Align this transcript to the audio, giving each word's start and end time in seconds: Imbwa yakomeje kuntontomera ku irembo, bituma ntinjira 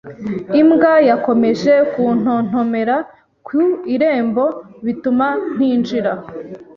Imbwa 0.61 0.93
yakomeje 1.09 1.73
kuntontomera 1.91 2.95
ku 3.47 3.61
irembo, 3.93 4.45
bituma 4.85 5.27
ntinjira 5.55 6.11